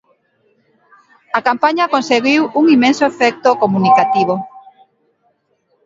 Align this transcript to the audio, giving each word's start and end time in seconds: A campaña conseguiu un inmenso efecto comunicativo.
A 1.37 1.39
campaña 1.47 1.91
conseguiu 1.95 2.41
un 2.59 2.65
inmenso 2.75 3.03
efecto 3.11 3.49
comunicativo. 3.63 4.35